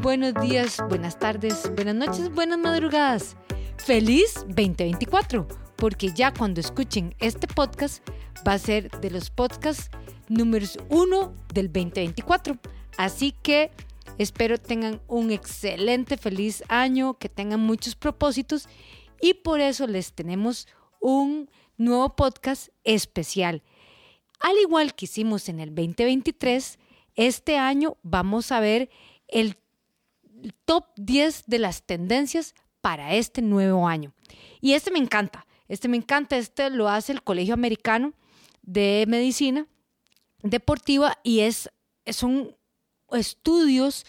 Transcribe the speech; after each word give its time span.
Buenos 0.00 0.34
días, 0.40 0.78
buenas 0.88 1.18
tardes, 1.18 1.70
buenas 1.74 1.94
noches, 1.94 2.32
buenas 2.32 2.58
madrugadas. 2.58 3.36
Feliz 3.76 4.34
2024, 4.46 5.46
porque 5.76 6.12
ya 6.12 6.32
cuando 6.32 6.60
escuchen 6.60 7.14
este 7.18 7.46
podcast 7.46 8.06
va 8.46 8.54
a 8.54 8.58
ser 8.58 8.90
de 9.00 9.10
los 9.10 9.30
podcasts 9.30 9.90
números 10.28 10.78
uno 10.88 11.34
del 11.52 11.66
2024. 11.66 12.58
Así 12.96 13.34
que 13.42 13.70
espero 14.18 14.58
tengan 14.58 15.00
un 15.08 15.30
excelente, 15.30 16.16
feliz 16.16 16.62
año, 16.68 17.18
que 17.18 17.28
tengan 17.28 17.60
muchos 17.60 17.94
propósitos 17.94 18.68
y 19.20 19.34
por 19.34 19.60
eso 19.60 19.86
les 19.86 20.12
tenemos 20.14 20.68
un 21.00 21.50
nuevo 21.76 22.16
podcast 22.16 22.68
especial. 22.84 23.62
Al 24.40 24.56
igual 24.58 24.94
que 24.94 25.04
hicimos 25.04 25.48
en 25.48 25.60
el 25.60 25.74
2023, 25.74 26.78
este 27.14 27.58
año 27.58 27.98
vamos 28.02 28.52
a 28.52 28.60
ver 28.60 28.88
el 29.28 29.56
top 30.64 30.86
10 30.96 31.44
de 31.46 31.58
las 31.58 31.84
tendencias 31.84 32.54
para 32.80 33.14
este 33.14 33.42
nuevo 33.42 33.86
año. 33.86 34.12
Y 34.60 34.72
este 34.74 34.90
me 34.90 34.98
encanta, 34.98 35.46
este 35.68 35.88
me 35.88 35.96
encanta, 35.96 36.36
este 36.36 36.70
lo 36.70 36.88
hace 36.88 37.12
el 37.12 37.22
Colegio 37.22 37.54
Americano 37.54 38.12
de 38.62 39.04
Medicina 39.08 39.66
Deportiva 40.42 41.18
y 41.22 41.40
es, 41.40 41.70
son 42.06 42.56
estudios 43.12 44.04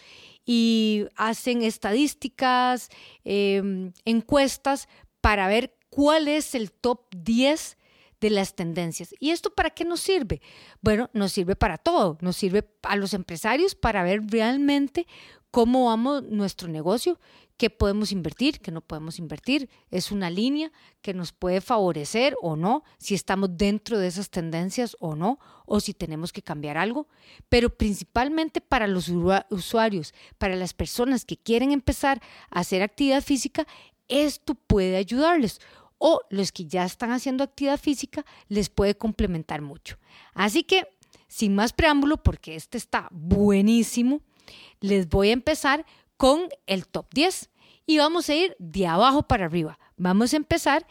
y 0.45 1.05
hacen 1.15 1.61
estadísticas, 1.61 2.89
em, 3.23 3.93
encuestas 4.03 4.87
para 5.21 5.47
ver 5.47 5.77
cuál 5.89 6.27
es 6.27 6.55
el 6.55 6.71
top 6.71 7.05
10 7.15 7.77
de 8.19 8.29
las 8.29 8.55
tendencias. 8.55 9.13
¿Y 9.19 9.31
esto 9.31 9.53
para 9.53 9.69
qué 9.69 9.85
nos 9.85 9.99
sirve? 9.99 10.41
Bueno, 10.81 11.09
nos 11.13 11.33
sirve 11.33 11.55
para 11.55 11.77
todo. 11.77 12.17
Nos 12.21 12.37
sirve 12.37 12.67
a 12.83 12.95
los 12.95 13.13
empresarios 13.13 13.75
para 13.75 14.03
ver 14.03 14.21
realmente 14.27 15.07
cómo 15.53 15.85
vamos 15.85 16.23
nuestro 16.23 16.67
negocio, 16.67 17.19
qué 17.57 17.69
podemos 17.69 18.11
invertir, 18.11 18.59
qué 18.59 18.71
no 18.71 18.81
podemos 18.81 19.19
invertir. 19.19 19.69
Es 19.91 20.11
una 20.11 20.31
línea 20.31 20.71
que 21.03 21.13
nos 21.13 21.31
puede 21.31 21.61
favorecer 21.61 22.35
o 22.41 22.55
no, 22.55 22.83
si 22.97 23.13
estamos 23.13 23.55
dentro 23.55 23.99
de 23.99 24.07
esas 24.07 24.31
tendencias 24.31 24.97
o 24.99 25.15
no, 25.15 25.37
o 25.67 25.79
si 25.79 25.93
tenemos 25.93 26.33
que 26.33 26.41
cambiar 26.41 26.79
algo. 26.79 27.07
Pero 27.49 27.69
principalmente 27.69 28.61
para 28.61 28.87
los 28.87 29.11
usuarios, 29.51 30.15
para 30.39 30.55
las 30.55 30.73
personas 30.73 31.23
que 31.23 31.37
quieren 31.37 31.71
empezar 31.71 32.19
a 32.49 32.61
hacer 32.61 32.81
actividad 32.81 33.21
física, 33.21 33.67
esto 34.07 34.55
puede 34.55 34.97
ayudarles 34.97 35.61
o 35.99 36.19
los 36.31 36.51
que 36.51 36.65
ya 36.65 36.83
están 36.83 37.11
haciendo 37.11 37.43
actividad 37.43 37.79
física 37.79 38.25
les 38.47 38.71
puede 38.71 38.97
complementar 38.97 39.61
mucho. 39.61 39.99
Así 40.33 40.63
que, 40.63 40.87
sin 41.27 41.53
más 41.53 41.73
preámbulo, 41.73 42.17
porque 42.17 42.55
este 42.55 42.79
está 42.79 43.07
buenísimo, 43.11 44.23
les 44.79 45.07
voy 45.09 45.29
a 45.29 45.33
empezar 45.33 45.85
con 46.17 46.49
el 46.67 46.87
top 46.87 47.07
10 47.13 47.49
y 47.85 47.97
vamos 47.97 48.29
a 48.29 48.35
ir 48.35 48.55
de 48.59 48.87
abajo 48.87 49.23
para 49.23 49.45
arriba. 49.45 49.79
Vamos 49.97 50.33
a 50.33 50.37
empezar 50.37 50.85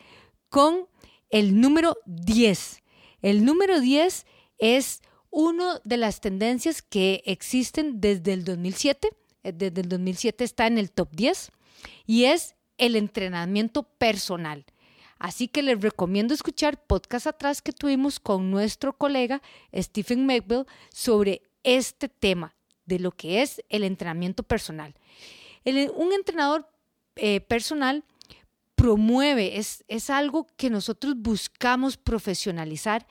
con 0.48 0.86
el 1.30 1.60
número 1.60 1.98
10. 2.06 2.82
El 3.22 3.44
número 3.44 3.80
10 3.80 4.26
es 4.58 5.02
una 5.30 5.80
de 5.84 5.96
las 5.96 6.20
tendencias 6.20 6.82
que 6.82 7.22
existen 7.26 8.00
desde 8.00 8.32
el 8.32 8.44
2007. 8.44 9.10
Eh, 9.42 9.52
desde 9.52 9.80
el 9.80 9.88
2007 9.88 10.44
está 10.44 10.66
en 10.66 10.78
el 10.78 10.90
top 10.90 11.10
10 11.12 11.50
y 12.06 12.24
es 12.24 12.54
el 12.78 12.96
entrenamiento 12.96 13.84
personal. 13.84 14.64
Así 15.18 15.48
que 15.48 15.62
les 15.62 15.80
recomiendo 15.80 16.34
escuchar 16.34 16.84
podcast 16.84 17.26
atrás 17.26 17.62
que 17.62 17.72
tuvimos 17.72 18.18
con 18.20 18.50
nuestro 18.50 18.96
colega 18.96 19.40
Stephen 19.72 20.26
Melville 20.26 20.66
sobre 20.90 21.42
este 21.62 22.08
tema 22.08 22.54
de 22.92 22.98
lo 22.98 23.12
que 23.12 23.42
es 23.42 23.62
el 23.68 23.84
entrenamiento 23.84 24.42
personal. 24.42 24.94
un 25.64 26.12
entrenador 26.12 26.68
eh, 27.16 27.40
personal 27.40 28.04
promueve, 28.74 29.58
es, 29.58 29.84
es 29.88 30.10
algo 30.10 30.46
que 30.56 30.70
nosotros 30.70 31.14
buscamos 31.16 31.96
profesionalizar 31.96 33.06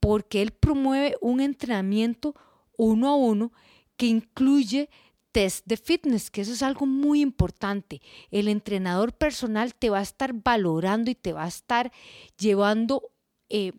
porque 0.00 0.40
él 0.40 0.52
promueve 0.52 1.16
un 1.20 1.40
entrenamiento 1.40 2.34
uno 2.76 3.08
a 3.08 3.16
uno 3.16 3.52
que 3.96 4.06
incluye 4.06 4.88
test 5.32 5.66
de 5.66 5.76
fitness, 5.76 6.30
que 6.30 6.42
eso 6.42 6.52
es 6.52 6.62
algo 6.62 6.86
muy 6.86 7.20
importante. 7.20 8.00
El 8.30 8.48
entrenador 8.48 9.12
personal 9.12 9.74
te 9.74 9.90
va 9.90 9.98
a 9.98 10.02
estar 10.02 10.32
valorando 10.32 11.10
y 11.10 11.14
te 11.14 11.32
va 11.32 11.44
a 11.44 11.48
estar 11.48 11.92
llevando 12.38 13.10
eh, 13.48 13.72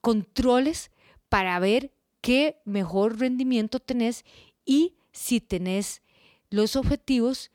controles 0.00 0.90
para 1.28 1.58
ver 1.58 1.92
qué 2.20 2.60
mejor 2.64 3.18
rendimiento 3.18 3.80
tenés 3.80 4.24
y 4.64 4.94
si 5.12 5.40
tenés 5.40 6.02
los 6.50 6.76
objetivos, 6.76 7.50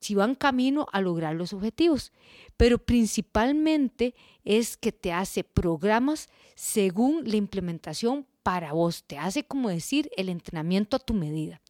si 0.00 0.14
van 0.14 0.34
camino 0.34 0.86
a 0.92 1.00
lograr 1.00 1.34
los 1.34 1.52
objetivos. 1.52 2.12
Pero 2.56 2.78
principalmente 2.78 4.14
es 4.44 4.76
que 4.76 4.92
te 4.92 5.12
hace 5.12 5.44
programas 5.44 6.28
según 6.54 7.28
la 7.28 7.36
implementación 7.36 8.26
para 8.42 8.72
vos, 8.74 9.04
te 9.04 9.16
hace 9.16 9.44
como 9.44 9.70
decir 9.70 10.10
el 10.16 10.28
entrenamiento 10.28 10.96
a 10.96 11.00
tu 11.00 11.14
medida. 11.14 11.62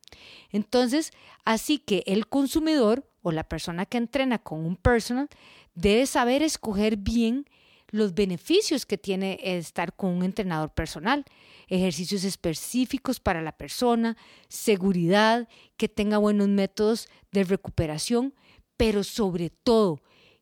Entonces, 0.51 1.13
así 1.45 1.79
que 1.79 2.03
el 2.07 2.27
consumidor 2.27 3.09
o 3.23 3.31
la 3.31 3.45
persona 3.45 3.87
que 3.87 3.99
entrena 3.99 4.39
con 4.39 4.67
un 4.67 4.77
personal 4.77 5.29
debe 5.75 6.07
saber 6.07 6.43
escoger 6.43 6.97
bien 6.97 7.49
los 7.91 8.15
beneficios 8.15 8.87
que 8.87 8.99
tiene 8.99 9.39
estar 9.43 9.95
con 9.95 10.11
un 10.11 10.23
entrenador 10.23 10.73
personal, 10.73 11.25
ejercicios 11.69 12.25
específicos 12.25 13.21
para 13.21 13.43
la 13.43 13.57
persona, 13.57 14.17
seguridad, 14.49 15.49
que 15.77 15.89
tenga 15.89 16.19
buenos 16.19 16.49
métodos 16.49 17.09
de 17.33 17.45
recuperación, 17.45 18.35
pero 18.77 19.05
sobre 19.05 19.51
todo 19.51 20.01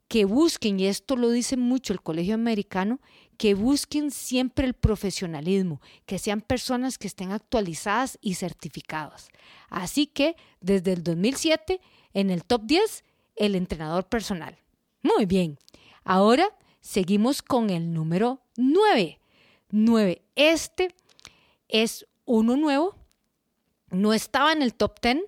que 0.08 0.24
busquen, 0.26 0.78
y 0.78 0.86
esto 0.88 1.16
lo 1.16 1.30
dice 1.30 1.56
mucho 1.56 1.94
el 1.94 2.02
Colegio 2.02 2.34
Americano, 2.34 3.00
que 3.38 3.54
busquen 3.54 4.10
siempre 4.10 4.66
el 4.66 4.74
profesionalismo, 4.74 5.80
que 6.04 6.18
sean 6.18 6.42
personas 6.42 6.98
que 6.98 7.06
estén 7.06 7.32
actualizadas 7.32 8.18
y 8.20 8.34
certificadas. 8.34 9.30
Así 9.70 10.06
que 10.06 10.36
desde 10.60 10.92
el 10.92 11.02
2007, 11.02 11.80
en 12.12 12.30
el 12.30 12.44
top 12.44 12.62
10, 12.66 13.04
el 13.36 13.54
entrenador 13.54 14.06
personal. 14.06 14.58
Muy 15.02 15.24
bien, 15.24 15.58
ahora 16.04 16.46
seguimos 16.82 17.40
con 17.40 17.70
el 17.70 17.94
número 17.94 18.42
9. 18.56 19.18
9. 19.70 20.22
Este 20.36 20.94
es 21.68 22.06
uno 22.26 22.56
nuevo, 22.56 22.94
no 23.88 24.12
estaba 24.12 24.52
en 24.52 24.60
el 24.60 24.74
top 24.74 25.00
10, 25.00 25.18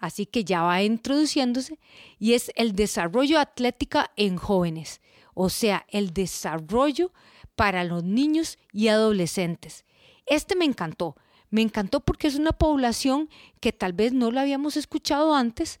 así 0.00 0.26
que 0.26 0.42
ya 0.42 0.62
va 0.62 0.82
introduciéndose, 0.82 1.78
y 2.18 2.32
es 2.32 2.50
el 2.56 2.72
desarrollo 2.72 3.38
atlética 3.38 4.10
en 4.16 4.36
jóvenes, 4.36 5.00
o 5.34 5.48
sea, 5.48 5.86
el 5.88 6.12
desarrollo 6.12 7.12
para 7.54 7.84
los 7.84 8.02
niños 8.02 8.58
y 8.72 8.88
adolescentes. 8.88 9.84
Este 10.26 10.56
me 10.56 10.64
encantó, 10.64 11.16
me 11.50 11.62
encantó 11.62 12.00
porque 12.00 12.26
es 12.26 12.34
una 12.36 12.52
población 12.52 13.28
que 13.60 13.72
tal 13.72 13.92
vez 13.92 14.12
no 14.12 14.30
la 14.30 14.40
habíamos 14.40 14.76
escuchado 14.76 15.34
antes, 15.34 15.78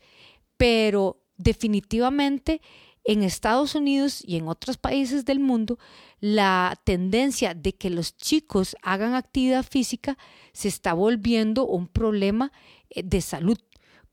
pero 0.56 1.22
definitivamente 1.36 2.60
en 3.04 3.22
Estados 3.22 3.74
Unidos 3.74 4.22
y 4.24 4.36
en 4.36 4.48
otros 4.48 4.76
países 4.76 5.24
del 5.24 5.40
mundo, 5.40 5.78
la 6.20 6.80
tendencia 6.84 7.54
de 7.54 7.74
que 7.74 7.90
los 7.90 8.16
chicos 8.16 8.76
hagan 8.82 9.14
actividad 9.14 9.64
física 9.64 10.16
se 10.52 10.68
está 10.68 10.92
volviendo 10.92 11.66
un 11.66 11.88
problema 11.88 12.52
eh, 12.90 13.02
de 13.02 13.20
salud 13.20 13.58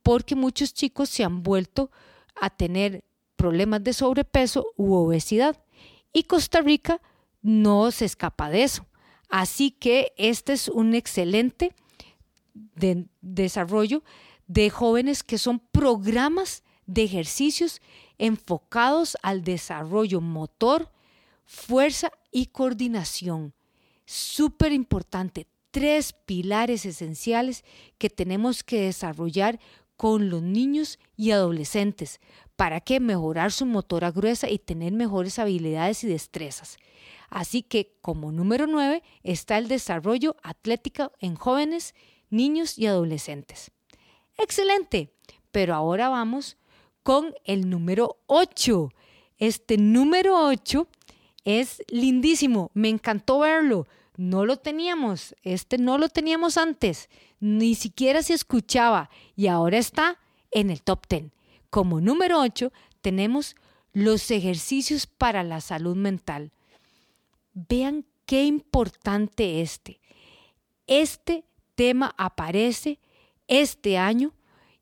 porque 0.03 0.35
muchos 0.35 0.73
chicos 0.73 1.09
se 1.09 1.23
han 1.23 1.43
vuelto 1.43 1.91
a 2.35 2.49
tener 2.49 3.03
problemas 3.35 3.83
de 3.83 3.93
sobrepeso 3.93 4.65
u 4.75 4.93
obesidad. 4.93 5.63
Y 6.13 6.23
Costa 6.23 6.61
Rica 6.61 7.01
no 7.41 7.91
se 7.91 8.05
escapa 8.05 8.49
de 8.49 8.63
eso. 8.63 8.85
Así 9.29 9.71
que 9.71 10.13
este 10.17 10.53
es 10.53 10.67
un 10.67 10.95
excelente 10.95 11.75
desarrollo 13.21 14.03
de 14.47 14.69
jóvenes 14.69 15.23
que 15.23 15.37
son 15.37 15.59
programas 15.59 16.63
de 16.87 17.03
ejercicios 17.03 17.81
enfocados 18.19 19.17
al 19.23 19.43
desarrollo 19.43 20.21
motor, 20.21 20.91
fuerza 21.45 22.11
y 22.31 22.47
coordinación. 22.47 23.53
Súper 24.05 24.71
importante, 24.71 25.47
tres 25.71 26.13
pilares 26.13 26.85
esenciales 26.85 27.63
que 27.97 28.09
tenemos 28.09 28.63
que 28.63 28.81
desarrollar 28.81 29.59
con 29.95 30.29
los 30.29 30.41
niños 30.41 30.99
y 31.17 31.31
adolescentes 31.31 32.19
para 32.55 32.81
que 32.81 32.99
mejorar 32.99 33.51
su 33.51 33.65
motora 33.65 34.11
gruesa 34.11 34.49
y 34.49 34.59
tener 34.59 34.93
mejores 34.93 35.39
habilidades 35.39 36.03
y 36.03 36.07
destrezas. 36.07 36.77
Así 37.29 37.63
que 37.63 37.97
como 38.01 38.31
número 38.31 38.67
9 38.67 39.03
está 39.23 39.57
el 39.57 39.67
desarrollo 39.67 40.35
atlético 40.41 41.11
en 41.19 41.35
jóvenes, 41.35 41.95
niños 42.29 42.77
y 42.77 42.87
adolescentes. 42.87 43.71
Excelente, 44.37 45.13
pero 45.51 45.75
ahora 45.75 46.09
vamos 46.09 46.57
con 47.03 47.33
el 47.45 47.69
número 47.69 48.17
8. 48.27 48.91
Este 49.37 49.77
número 49.77 50.47
8 50.47 50.87
es 51.45 51.81
lindísimo, 51.89 52.71
me 52.73 52.89
encantó 52.89 53.39
verlo. 53.39 53.87
No 54.17 54.45
lo 54.45 54.57
teníamos, 54.57 55.33
este 55.43 55.77
no 55.77 55.97
lo 55.97 56.09
teníamos 56.09 56.57
antes, 56.57 57.09
ni 57.39 57.73
siquiera 57.75 58.21
se 58.21 58.33
escuchaba 58.33 59.09
y 59.35 59.47
ahora 59.47 59.77
está 59.77 60.19
en 60.51 60.69
el 60.69 60.81
top 60.81 61.07
10. 61.07 61.31
Como 61.69 62.01
número 62.01 62.39
8 62.41 62.71
tenemos 63.01 63.55
los 63.93 64.29
ejercicios 64.29 65.07
para 65.07 65.43
la 65.43 65.61
salud 65.61 65.95
mental. 65.95 66.51
Vean 67.53 68.05
qué 68.25 68.43
importante 68.43 69.61
este. 69.61 69.99
Este 70.85 71.45
tema 71.75 72.13
aparece 72.17 72.99
este 73.47 73.97
año 73.97 74.33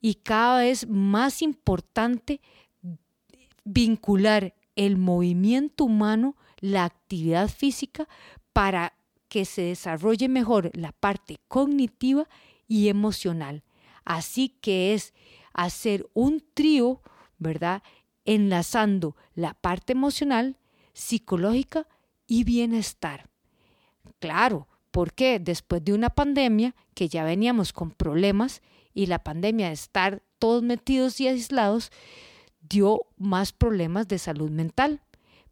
y 0.08 0.16
cada 0.16 0.60
vez 0.60 0.88
más 0.88 1.42
importante 1.42 2.40
vincular 3.66 4.56
el 4.78 4.96
movimiento 4.96 5.84
humano, 5.84 6.38
la 6.62 6.86
actividad 6.86 7.50
física, 7.50 8.08
para 8.54 8.94
que 9.28 9.44
se 9.44 9.64
desarrolle 9.64 10.30
mejor 10.30 10.72
la 10.76 10.94
parte 10.94 11.42
cognitiva 11.50 12.30
y 12.70 12.88
emocional. 12.88 13.66
Así 14.06 14.48
que 14.48 14.94
es 14.94 15.14
hacer 15.52 16.10
un 16.14 16.42
trío, 16.54 17.02
¿verdad? 17.38 17.84
Enlazando 18.24 19.18
la 19.36 19.56
parte 19.56 19.92
emocional, 19.92 20.58
psicológica 20.94 21.86
y 22.28 22.46
bienestar. 22.46 23.30
Claro, 24.20 24.70
porque 24.98 25.38
después 25.38 25.86
de 25.86 25.94
una 25.94 26.10
pandemia, 26.10 26.74
que 26.96 27.08
ya 27.08 27.24
veníamos 27.24 27.72
con 27.72 27.92
problemas, 27.92 28.64
y 28.96 29.06
la 29.06 29.20
pandemia 29.20 29.68
de 29.68 29.74
estar 29.74 30.24
todos 30.40 30.64
metidos 30.64 31.22
y 31.22 31.28
aislados, 31.28 31.92
dio 32.68 33.06
más 33.16 33.52
problemas 33.54 34.08
de 34.08 34.18
salud 34.18 34.50
mental. 34.50 35.04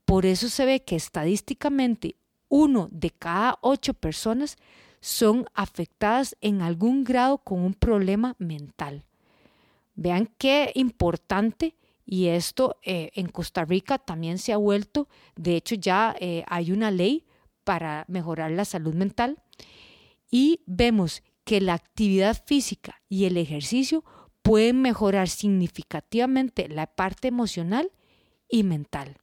Por 0.03 0.25
eso 0.25 0.49
se 0.49 0.65
ve 0.65 0.83
que 0.83 0.95
estadísticamente 0.95 2.15
uno 2.49 2.89
de 2.91 3.11
cada 3.11 3.59
ocho 3.61 3.93
personas 3.93 4.57
son 4.99 5.45
afectadas 5.53 6.35
en 6.41 6.63
algún 6.63 7.03
grado 7.03 7.37
con 7.37 7.59
un 7.59 7.75
problema 7.75 8.35
mental. 8.39 9.05
Vean 9.93 10.27
qué 10.39 10.71
importante 10.73 11.75
y 12.03 12.29
esto 12.29 12.77
eh, 12.81 13.11
en 13.13 13.27
Costa 13.27 13.63
Rica 13.63 13.99
también 13.99 14.39
se 14.39 14.53
ha 14.53 14.57
vuelto, 14.57 15.07
de 15.35 15.55
hecho 15.55 15.75
ya 15.75 16.15
eh, 16.19 16.43
hay 16.47 16.71
una 16.71 16.89
ley 16.89 17.25
para 17.65 18.05
mejorar 18.07 18.51
la 18.51 18.63
salud 18.63 18.93
mental 18.93 19.43
y 20.31 20.61
vemos 20.65 21.21
que 21.43 21.59
la 21.59 21.73
actividad 21.73 22.41
física 22.45 23.01
y 23.09 23.25
el 23.25 23.35
ejercicio 23.37 24.05
pueden 24.41 24.81
mejorar 24.81 25.27
significativamente 25.27 26.69
la 26.69 26.87
parte 26.87 27.27
emocional 27.27 27.91
y 28.47 28.63
mental. 28.63 29.17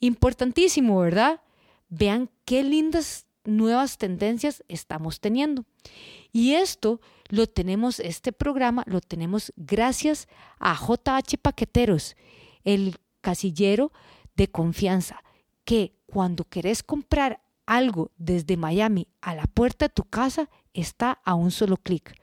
Importantísimo, 0.00 1.00
¿verdad? 1.00 1.42
Vean 1.88 2.30
qué 2.44 2.62
lindas 2.62 3.26
nuevas 3.44 3.98
tendencias 3.98 4.62
estamos 4.68 5.20
teniendo. 5.20 5.64
Y 6.32 6.54
esto 6.54 7.00
lo 7.28 7.46
tenemos, 7.46 7.98
este 8.00 8.32
programa 8.32 8.84
lo 8.86 9.00
tenemos 9.00 9.52
gracias 9.56 10.28
a 10.58 10.74
JH 10.74 11.38
Paqueteros, 11.40 12.16
el 12.64 12.96
casillero 13.20 13.92
de 14.36 14.48
confianza, 14.48 15.22
que 15.64 15.94
cuando 16.06 16.44
querés 16.44 16.82
comprar 16.82 17.42
algo 17.68 18.10
desde 18.16 18.56
Miami 18.56 19.06
a 19.20 19.34
la 19.34 19.44
puerta 19.44 19.84
de 19.84 19.94
tu 19.94 20.04
casa 20.04 20.48
está 20.72 21.20
a 21.24 21.34
un 21.34 21.50
solo 21.50 21.76
clic. 21.76 22.14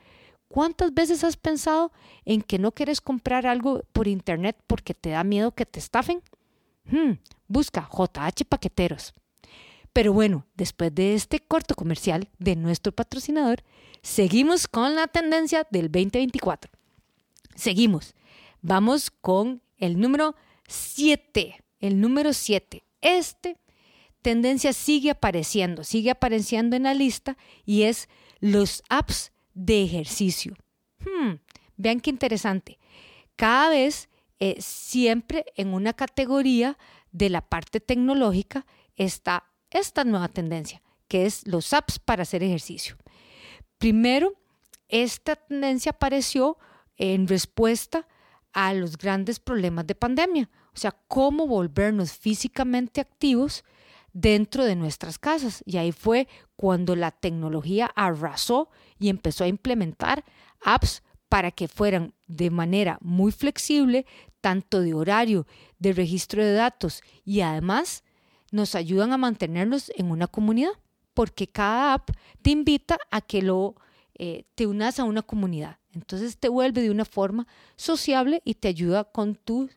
¿Cuántas 0.47 0.93
veces 0.93 1.23
has 1.23 1.37
pensado 1.37 1.91
en 2.25 2.41
que 2.41 2.57
no 2.57 2.71
quieres 2.71 2.99
comprar 2.99 3.45
algo 3.45 3.83
por 3.93 4.07
internet 4.07 4.57
porque 4.65 4.95
te 4.95 5.11
da 5.11 5.23
miedo 5.23 5.51
que 5.51 5.67
te 5.67 5.79
estafen? 5.79 6.23
Hmm, 6.85 7.19
busca 7.47 7.87
JH 7.91 8.45
Paqueteros. 8.49 9.13
Pero 9.93 10.13
bueno, 10.13 10.45
después 10.55 10.93
de 10.93 11.13
este 11.13 11.39
corto 11.39 11.75
comercial 11.75 12.27
de 12.39 12.55
nuestro 12.55 12.91
patrocinador, 12.91 13.63
seguimos 14.01 14.67
con 14.67 14.95
la 14.95 15.07
tendencia 15.07 15.67
del 15.69 15.91
2024. 15.91 16.71
Seguimos. 17.55 18.15
Vamos 18.61 19.11
con 19.11 19.61
el 19.77 19.99
número 19.99 20.35
7. 20.67 21.63
El 21.79 22.01
número 22.01 22.33
7. 22.33 22.83
Este 23.01 23.57
tendencia 24.25 24.73
sigue 24.73 25.11
apareciendo, 25.11 25.83
sigue 25.83 26.09
apareciendo 26.09 26.75
en 26.75 26.81
la 26.81 26.95
lista 26.95 27.37
y 27.63 27.83
es 27.83 28.09
los 28.39 28.81
apps 28.89 29.31
de 29.53 29.83
ejercicio. 29.83 30.55
Hmm, 30.97 31.33
vean 31.77 31.99
qué 31.99 32.09
interesante. 32.09 32.79
Cada 33.35 33.69
vez, 33.69 34.09
eh, 34.39 34.55
siempre 34.59 35.45
en 35.55 35.75
una 35.75 35.93
categoría 35.93 36.75
de 37.11 37.29
la 37.29 37.41
parte 37.41 37.79
tecnológica 37.79 38.65
está 38.95 39.43
esta 39.69 40.03
nueva 40.03 40.27
tendencia, 40.27 40.81
que 41.07 41.27
es 41.27 41.45
los 41.45 41.71
apps 41.71 41.99
para 41.99 42.23
hacer 42.23 42.41
ejercicio. 42.41 42.97
Primero, 43.77 44.33
esta 44.87 45.35
tendencia 45.35 45.91
apareció 45.91 46.57
en 46.97 47.27
respuesta 47.27 48.07
a 48.53 48.73
los 48.73 48.97
grandes 48.97 49.39
problemas 49.39 49.85
de 49.85 49.93
pandemia, 49.93 50.49
o 50.73 50.77
sea, 50.77 50.93
cómo 51.07 51.45
volvernos 51.45 52.13
físicamente 52.13 53.01
activos 53.01 53.63
dentro 54.15 54.63
de 54.63 54.75
nuestras 54.75 55.19
casas. 55.19 55.61
Y 55.67 55.77
ahí 55.77 55.91
fue 55.91 56.27
cuando 56.55 56.95
la 56.95 57.11
tecnología 57.11 57.91
arrasó 57.95 58.69
y 58.97 59.09
empezó 59.09 59.43
a 59.43 59.47
implementar 59.47 60.23
apps 60.63 61.03
para 61.29 61.51
que 61.51 61.67
fueran 61.67 62.13
de 62.27 62.49
manera 62.49 62.97
muy 63.01 63.31
flexible, 63.31 64.05
tanto 64.41 64.79
de 64.79 64.93
horario, 64.93 65.45
de 65.79 65.93
registro 65.93 66.43
de 66.43 66.53
datos 66.53 67.03
y 67.25 67.41
además 67.41 68.03
nos 68.51 68.73
ayudan 68.75 69.11
a 69.11 69.17
mantenernos 69.17 69.91
en 69.95 70.11
una 70.11 70.27
comunidad, 70.27 70.71
porque 71.13 71.47
cada 71.47 71.93
app 71.93 72.09
te 72.41 72.51
invita 72.51 72.97
a 73.11 73.19
que 73.21 73.41
lo, 73.41 73.75
eh, 74.17 74.45
te 74.55 74.65
unas 74.65 74.99
a 74.99 75.03
una 75.03 75.23
comunidad. 75.23 75.79
Entonces 75.93 76.37
te 76.37 76.47
vuelve 76.47 76.81
de 76.81 76.91
una 76.91 77.05
forma 77.05 77.47
sociable 77.75 78.41
y 78.45 78.55
te 78.55 78.69
ayuda 78.69 79.03
con 79.03 79.35
tu 79.35 79.69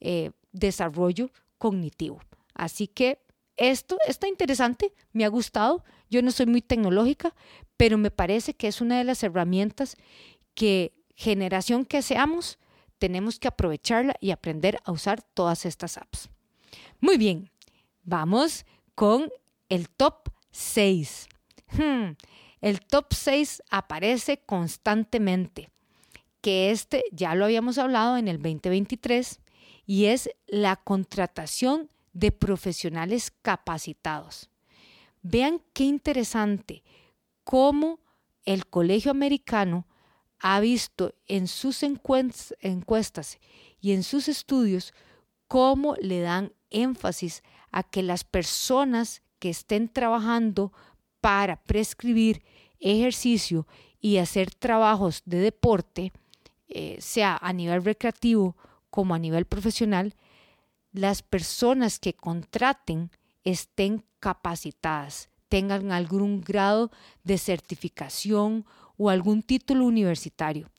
eh, 0.00 0.32
desarrollo 0.52 1.30
cognitivo. 1.58 2.20
Así 2.54 2.88
que 2.88 3.23
esto 3.56 3.96
está 4.06 4.28
interesante, 4.28 4.92
me 5.12 5.24
ha 5.24 5.28
gustado. 5.28 5.84
Yo 6.10 6.22
no 6.22 6.30
soy 6.30 6.46
muy 6.46 6.62
tecnológica, 6.62 7.34
pero 7.76 7.98
me 7.98 8.10
parece 8.10 8.54
que 8.54 8.68
es 8.68 8.80
una 8.80 8.98
de 8.98 9.04
las 9.04 9.22
herramientas 9.22 9.96
que 10.54 10.92
generación 11.16 11.84
que 11.84 12.02
seamos, 12.02 12.58
tenemos 12.98 13.38
que 13.38 13.48
aprovecharla 13.48 14.14
y 14.20 14.30
aprender 14.30 14.78
a 14.84 14.92
usar 14.92 15.22
todas 15.22 15.66
estas 15.66 15.96
apps. 15.96 16.28
Muy 17.00 17.18
bien, 17.18 17.50
Vamos 18.04 18.66
con 18.94 19.30
el 19.70 19.88
top 19.88 20.28
6. 20.50 21.26
Hmm, 21.72 22.12
el 22.60 22.80
top 22.80 23.14
6 23.14 23.62
aparece 23.70 24.42
constantemente, 24.44 25.70
que 26.42 26.70
este 26.70 27.02
ya 27.10 27.34
lo 27.34 27.46
habíamos 27.46 27.78
hablado 27.78 28.18
en 28.18 28.28
el 28.28 28.42
2023 28.42 29.40
y 29.86 30.04
es 30.06 30.28
la 30.46 30.76
contratación 30.76 31.88
de 32.14 32.32
profesionales 32.32 33.32
capacitados. 33.42 34.48
Vean 35.22 35.60
qué 35.74 35.84
interesante 35.84 36.82
cómo 37.44 38.00
el 38.44 38.66
Colegio 38.66 39.10
Americano 39.10 39.86
ha 40.38 40.60
visto 40.60 41.14
en 41.26 41.48
sus 41.48 41.82
encuestas 41.82 43.38
y 43.80 43.92
en 43.92 44.02
sus 44.02 44.28
estudios 44.28 44.94
cómo 45.48 45.94
le 46.00 46.20
dan 46.20 46.52
énfasis 46.70 47.42
a 47.70 47.82
que 47.82 48.02
las 48.02 48.24
personas 48.24 49.22
que 49.38 49.50
estén 49.50 49.88
trabajando 49.88 50.72
para 51.20 51.62
prescribir 51.64 52.42
ejercicio 52.78 53.66
y 54.00 54.18
hacer 54.18 54.50
trabajos 54.54 55.22
de 55.24 55.38
deporte, 55.38 56.12
eh, 56.68 56.96
sea 57.00 57.38
a 57.40 57.52
nivel 57.52 57.84
recreativo 57.84 58.56
como 58.90 59.14
a 59.14 59.18
nivel 59.18 59.46
profesional, 59.46 60.14
las 60.94 61.22
personas 61.22 61.98
que 61.98 62.14
contraten 62.14 63.10
estén 63.42 64.04
capacitadas, 64.20 65.28
tengan 65.48 65.90
algún 65.90 66.40
grado 66.40 66.90
de 67.24 67.36
certificación 67.36 68.64
o 68.96 69.10
algún 69.10 69.42
título 69.42 69.84
universitario. 69.86 70.70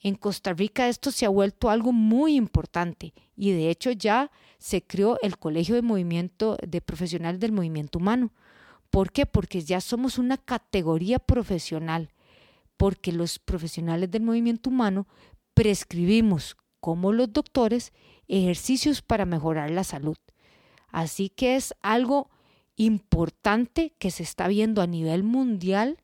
En 0.00 0.16
Costa 0.16 0.52
Rica 0.52 0.88
esto 0.88 1.12
se 1.12 1.24
ha 1.24 1.28
vuelto 1.28 1.70
algo 1.70 1.92
muy 1.92 2.34
importante 2.34 3.14
y 3.36 3.52
de 3.52 3.70
hecho 3.70 3.92
ya 3.92 4.32
se 4.58 4.82
creó 4.82 5.18
el 5.22 5.38
Colegio 5.38 5.76
de 5.76 5.82
Movimiento 5.82 6.58
de 6.66 6.80
Profesionales 6.80 7.40
del 7.40 7.52
Movimiento 7.52 8.00
Humano. 8.00 8.32
¿Por 8.90 9.12
qué? 9.12 9.24
Porque 9.24 9.62
ya 9.62 9.80
somos 9.80 10.18
una 10.18 10.36
categoría 10.36 11.20
profesional, 11.20 12.10
porque 12.76 13.12
los 13.12 13.38
profesionales 13.38 14.10
del 14.10 14.22
movimiento 14.22 14.68
humano 14.68 15.06
prescribimos, 15.54 16.56
como 16.80 17.12
los 17.12 17.32
doctores, 17.32 17.92
ejercicios 18.30 19.02
para 19.02 19.26
mejorar 19.26 19.70
la 19.70 19.84
salud. 19.84 20.16
Así 20.88 21.28
que 21.28 21.56
es 21.56 21.74
algo 21.82 22.30
importante 22.76 23.92
que 23.98 24.10
se 24.10 24.22
está 24.22 24.48
viendo 24.48 24.80
a 24.80 24.86
nivel 24.86 25.22
mundial 25.22 25.98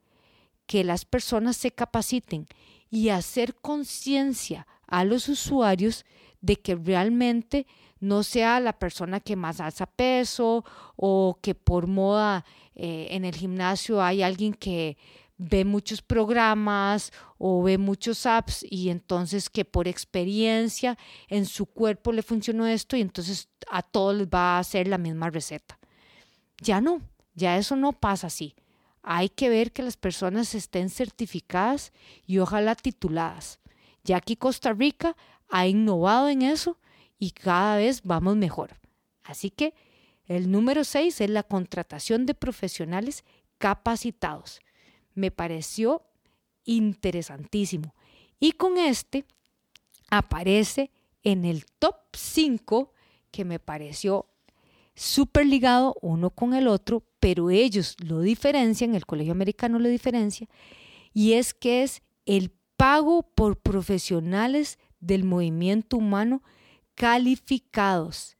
que 0.66 0.84
las 0.84 1.04
personas 1.04 1.56
se 1.56 1.70
capaciten 1.70 2.46
y 2.90 3.08
hacer 3.08 3.54
conciencia 3.54 4.66
a 4.86 5.04
los 5.04 5.28
usuarios 5.28 6.04
de 6.40 6.56
que 6.56 6.74
realmente 6.74 7.66
no 8.00 8.22
sea 8.22 8.60
la 8.60 8.78
persona 8.78 9.20
que 9.20 9.36
más 9.36 9.60
alza 9.60 9.86
peso 9.86 10.64
o 10.96 11.38
que 11.40 11.54
por 11.54 11.86
moda 11.86 12.44
eh, 12.74 13.08
en 13.10 13.24
el 13.24 13.34
gimnasio 13.34 14.02
hay 14.02 14.22
alguien 14.22 14.52
que 14.52 14.98
ve 15.38 15.64
muchos 15.64 16.02
programas 16.02 17.12
o 17.38 17.62
ve 17.62 17.78
muchos 17.78 18.26
apps 18.26 18.64
y 18.68 18.88
entonces 18.88 19.50
que 19.50 19.64
por 19.64 19.88
experiencia 19.88 20.96
en 21.28 21.46
su 21.46 21.66
cuerpo 21.66 22.12
le 22.12 22.22
funcionó 22.22 22.66
esto 22.66 22.96
y 22.96 23.02
entonces 23.02 23.48
a 23.70 23.82
todos 23.82 24.16
les 24.16 24.28
va 24.28 24.56
a 24.56 24.58
hacer 24.60 24.88
la 24.88 24.98
misma 24.98 25.30
receta. 25.30 25.78
Ya 26.60 26.80
no, 26.80 27.02
ya 27.34 27.58
eso 27.58 27.76
no 27.76 27.92
pasa 27.92 28.28
así. 28.28 28.54
Hay 29.02 29.28
que 29.28 29.48
ver 29.48 29.72
que 29.72 29.82
las 29.82 29.96
personas 29.96 30.54
estén 30.54 30.90
certificadas 30.90 31.92
y 32.26 32.38
ojalá 32.38 32.74
tituladas. 32.74 33.60
Ya 34.04 34.16
aquí 34.16 34.36
Costa 34.36 34.72
Rica 34.72 35.16
ha 35.48 35.66
innovado 35.66 36.28
en 36.28 36.42
eso 36.42 36.78
y 37.18 37.30
cada 37.32 37.76
vez 37.76 38.02
vamos 38.02 38.36
mejor. 38.36 38.80
Así 39.22 39.50
que 39.50 39.74
el 40.24 40.50
número 40.50 40.82
seis 40.82 41.20
es 41.20 41.30
la 41.30 41.42
contratación 41.42 42.26
de 42.26 42.34
profesionales 42.34 43.24
capacitados. 43.58 44.60
Me 45.16 45.32
pareció 45.32 46.06
interesantísimo. 46.64 47.92
Y 48.38 48.52
con 48.52 48.78
este 48.78 49.24
aparece 50.08 50.92
en 51.24 51.44
el 51.44 51.66
top 51.80 51.96
5 52.12 52.92
que 53.32 53.44
me 53.44 53.58
pareció 53.58 54.26
súper 54.94 55.46
ligado 55.46 55.96
uno 56.00 56.30
con 56.30 56.54
el 56.54 56.68
otro, 56.68 57.02
pero 57.20 57.50
ellos 57.50 57.96
lo 57.98 58.20
diferencian, 58.20 58.94
el 58.94 59.06
Colegio 59.06 59.32
Americano 59.32 59.78
lo 59.78 59.88
diferencia, 59.88 60.48
y 61.12 61.32
es 61.32 61.52
que 61.52 61.82
es 61.82 62.02
el 62.24 62.50
pago 62.76 63.22
por 63.22 63.58
profesionales 63.58 64.78
del 65.00 65.24
movimiento 65.24 65.96
humano 65.96 66.42
calificados. 66.94 68.36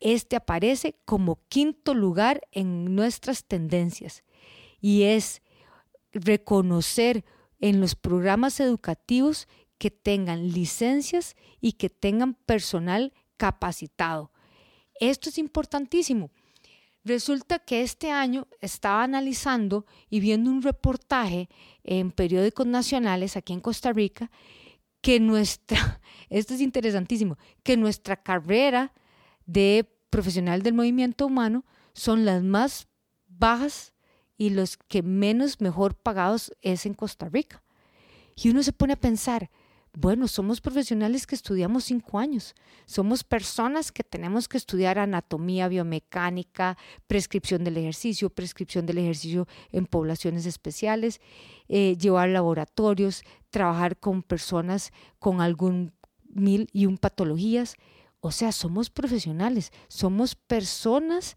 Este 0.00 0.36
aparece 0.36 0.96
como 1.04 1.40
quinto 1.48 1.94
lugar 1.94 2.40
en 2.52 2.94
nuestras 2.94 3.44
tendencias 3.44 4.24
y 4.80 5.02
es 5.02 5.42
reconocer 6.12 7.24
en 7.60 7.80
los 7.80 7.94
programas 7.94 8.60
educativos 8.60 9.48
que 9.78 9.90
tengan 9.90 10.52
licencias 10.52 11.36
y 11.60 11.72
que 11.72 11.90
tengan 11.90 12.34
personal 12.34 13.12
capacitado. 13.36 14.32
Esto 14.98 15.30
es 15.30 15.38
importantísimo. 15.38 16.30
Resulta 17.02 17.58
que 17.58 17.82
este 17.82 18.10
año 18.10 18.46
estaba 18.60 19.02
analizando 19.02 19.86
y 20.10 20.20
viendo 20.20 20.50
un 20.50 20.62
reportaje 20.62 21.48
en 21.82 22.10
periódicos 22.12 22.66
nacionales 22.66 23.36
aquí 23.36 23.54
en 23.54 23.60
Costa 23.60 23.92
Rica 23.92 24.30
que 25.00 25.18
nuestra, 25.18 26.00
esto 26.28 26.54
es 26.54 26.60
interesantísimo, 26.60 27.38
que 27.62 27.76
nuestra 27.76 28.22
carrera 28.22 28.92
de 29.46 29.90
profesional 30.10 30.62
del 30.62 30.74
movimiento 30.74 31.26
humano 31.26 31.64
son 31.94 32.24
las 32.24 32.42
más 32.42 32.88
bajas 33.26 33.89
y 34.40 34.48
los 34.48 34.78
que 34.78 35.02
menos 35.02 35.60
mejor 35.60 35.94
pagados 35.94 36.50
es 36.62 36.86
en 36.86 36.94
Costa 36.94 37.28
Rica. 37.28 37.62
Y 38.34 38.48
uno 38.48 38.62
se 38.62 38.72
pone 38.72 38.94
a 38.94 38.96
pensar, 38.96 39.50
bueno, 39.92 40.28
somos 40.28 40.62
profesionales 40.62 41.26
que 41.26 41.34
estudiamos 41.34 41.84
cinco 41.84 42.18
años, 42.18 42.54
somos 42.86 43.22
personas 43.22 43.92
que 43.92 44.02
tenemos 44.02 44.48
que 44.48 44.56
estudiar 44.56 44.98
anatomía, 44.98 45.68
biomecánica, 45.68 46.78
prescripción 47.06 47.64
del 47.64 47.76
ejercicio, 47.76 48.30
prescripción 48.30 48.86
del 48.86 48.96
ejercicio 48.96 49.46
en 49.72 49.84
poblaciones 49.84 50.46
especiales, 50.46 51.20
eh, 51.68 51.98
llevar 51.98 52.30
laboratorios, 52.30 53.24
trabajar 53.50 53.98
con 53.98 54.22
personas 54.22 54.90
con 55.18 55.42
algún 55.42 55.92
mil 56.30 56.66
y 56.72 56.86
un 56.86 56.96
patologías. 56.96 57.74
O 58.20 58.32
sea, 58.32 58.52
somos 58.52 58.88
profesionales, 58.88 59.70
somos 59.88 60.34
personas 60.34 61.36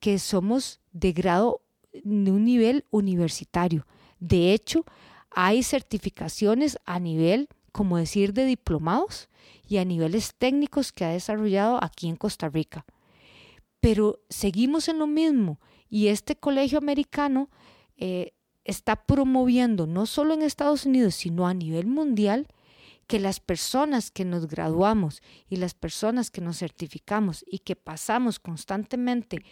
que 0.00 0.18
somos 0.18 0.80
de 0.92 1.12
grado, 1.12 1.61
de 1.92 2.30
un 2.30 2.44
nivel 2.44 2.84
universitario. 2.90 3.86
De 4.18 4.52
hecho, 4.52 4.84
hay 5.30 5.62
certificaciones 5.62 6.78
a 6.84 6.98
nivel, 6.98 7.48
como 7.72 7.96
decir, 7.96 8.32
de 8.32 8.44
diplomados 8.44 9.28
y 9.66 9.78
a 9.78 9.84
niveles 9.84 10.34
técnicos 10.36 10.92
que 10.92 11.04
ha 11.04 11.10
desarrollado 11.10 11.82
aquí 11.82 12.08
en 12.08 12.16
Costa 12.16 12.48
Rica. 12.48 12.84
Pero 13.80 14.20
seguimos 14.28 14.88
en 14.88 14.98
lo 14.98 15.06
mismo 15.06 15.58
y 15.88 16.08
este 16.08 16.36
colegio 16.36 16.78
americano 16.78 17.50
eh, 17.96 18.32
está 18.64 18.96
promoviendo, 19.06 19.86
no 19.86 20.06
solo 20.06 20.34
en 20.34 20.42
Estados 20.42 20.86
Unidos, 20.86 21.14
sino 21.14 21.46
a 21.46 21.54
nivel 21.54 21.86
mundial, 21.86 22.46
que 23.06 23.18
las 23.18 23.40
personas 23.40 24.10
que 24.10 24.24
nos 24.24 24.46
graduamos 24.46 25.22
y 25.48 25.56
las 25.56 25.74
personas 25.74 26.30
que 26.30 26.40
nos 26.40 26.58
certificamos 26.58 27.44
y 27.46 27.58
que 27.58 27.76
pasamos 27.76 28.38
constantemente 28.38 29.44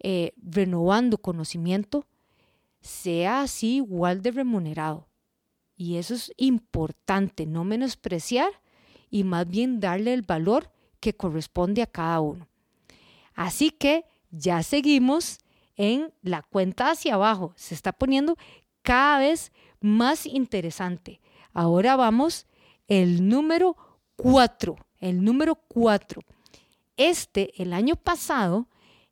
eh, 0.00 0.32
renovando 0.36 1.18
conocimiento, 1.18 2.06
sea 2.80 3.42
así 3.42 3.76
igual 3.76 4.22
de 4.22 4.30
remunerado. 4.30 5.08
Y 5.76 5.96
eso 5.96 6.14
es 6.14 6.32
importante, 6.36 7.46
no 7.46 7.64
menospreciar 7.64 8.50
y 9.10 9.24
más 9.24 9.48
bien 9.48 9.80
darle 9.80 10.12
el 10.12 10.22
valor 10.22 10.70
que 11.00 11.14
corresponde 11.14 11.82
a 11.82 11.86
cada 11.86 12.20
uno. 12.20 12.48
Así 13.34 13.70
que 13.70 14.04
ya 14.30 14.62
seguimos 14.62 15.38
en 15.76 16.12
la 16.22 16.42
cuenta 16.42 16.90
hacia 16.90 17.14
abajo. 17.14 17.52
Se 17.56 17.74
está 17.74 17.92
poniendo 17.92 18.36
cada 18.82 19.18
vez 19.18 19.52
más 19.80 20.26
interesante. 20.26 21.20
Ahora 21.52 21.96
vamos 21.96 22.46
el 22.86 23.28
número 23.28 23.76
4, 24.16 24.76
el 24.98 25.24
número 25.24 25.56
4. 25.56 26.22
Este, 26.96 27.62
el 27.62 27.72
año 27.72 27.96
pasado, 27.96 28.68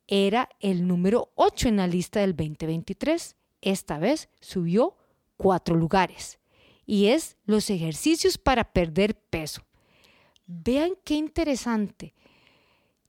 era 0.09 0.49
el 0.59 0.87
número 0.89 1.31
8 1.35 1.69
en 1.69 1.77
la 1.77 1.87
lista 1.87 2.21
del 2.21 2.35
2023. 2.35 3.37
Esta 3.61 3.99
vez 3.99 4.31
subió 4.41 4.97
cuatro 5.37 5.77
lugares. 5.77 6.39
Y 6.87 7.09
es 7.09 7.37
los 7.45 7.69
ejercicios 7.69 8.39
para 8.39 8.73
perder 8.73 9.15
peso. 9.15 9.63
Vean 10.47 10.93
qué 11.05 11.15
interesante. 11.15 12.15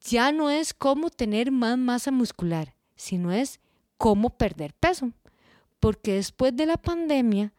Ya 0.01 0.33
no 0.33 0.49
es 0.49 0.73
cómo 0.73 1.09
tener 1.09 1.51
más 1.51 1.77
masa 1.77 2.11
muscular, 2.11 2.75
sino 2.97 3.31
es 3.31 3.61
cómo 3.97 4.31
perder 4.31 4.73
peso. 4.73 5.13
Porque 5.79 6.15
después 6.15 6.53
de 6.53 6.65
la 6.65 6.75
pandemia, 6.75 7.53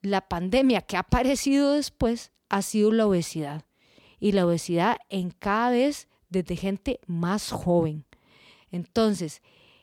la 0.00 0.26
pandemia 0.26 0.80
que 0.80 0.96
ha 0.96 1.00
aparecido 1.00 1.74
después 1.74 2.32
ha 2.48 2.62
sido 2.62 2.90
la 2.90 3.06
obesidad. 3.06 3.66
Y 4.18 4.32
la 4.32 4.46
obesidad 4.46 4.96
en 5.10 5.30
cada 5.30 5.70
vez 5.70 6.08
desde 6.30 6.56
gente 6.56 7.00
más 7.06 7.50
joven. 7.50 8.07
Entonces, 8.70 9.42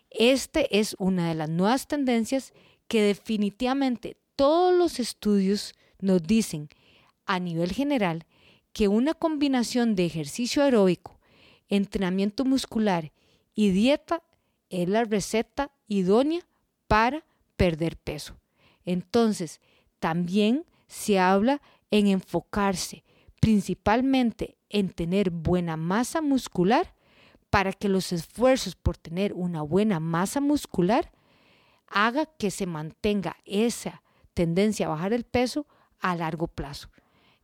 este 0.09 0.79
es 0.79 0.95
una 0.99 1.29
de 1.29 1.35
las 1.35 1.49
nuevas 1.49 1.87
tendencias 1.87 2.53
que 2.87 3.01
definitivamente 3.01 4.17
todos 4.35 4.75
los 4.75 4.99
estudios 4.99 5.73
nos 5.99 6.23
dicen 6.23 6.69
a 7.25 7.39
nivel 7.39 7.71
general 7.71 8.25
que 8.73 8.87
una 8.87 9.13
combinación 9.13 9.95
de 9.95 10.05
ejercicio 10.05 10.63
aeróbico, 10.63 11.19
entrenamiento 11.69 12.45
muscular 12.45 13.11
y 13.55 13.69
dieta 13.69 14.21
es 14.69 14.89
la 14.89 15.03
receta 15.05 15.71
idónea 15.87 16.41
para 16.87 17.25
perder 17.55 17.97
peso. 17.97 18.37
Entonces, 18.83 19.61
también 19.99 20.65
se 20.87 21.19
habla 21.19 21.61
en 21.89 22.07
enfocarse 22.07 23.03
principalmente 23.45 24.57
en 24.69 24.89
tener 24.89 25.29
buena 25.29 25.77
masa 25.77 26.19
muscular 26.19 26.94
para 27.55 27.71
que 27.71 27.87
los 27.87 28.11
esfuerzos 28.11 28.75
por 28.75 28.97
tener 28.97 29.31
una 29.31 29.61
buena 29.61 30.01
masa 30.01 30.41
muscular 30.41 31.09
haga 31.87 32.25
que 32.25 32.51
se 32.51 32.65
mantenga 32.65 33.37
esa 33.45 34.03
tendencia 34.33 34.87
a 34.87 34.89
bajar 34.89 35.13
el 35.13 35.23
peso 35.23 35.65
a 36.01 36.17
largo 36.17 36.47
plazo. 36.47 36.89